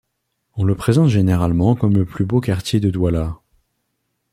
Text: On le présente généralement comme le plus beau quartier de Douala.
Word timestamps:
On 0.57 0.63
le 0.63 0.73
présente 0.73 1.09
généralement 1.09 1.75
comme 1.75 1.93
le 1.93 2.05
plus 2.05 2.25
beau 2.25 2.41
quartier 2.41 2.79
de 2.79 2.89
Douala. 2.89 3.37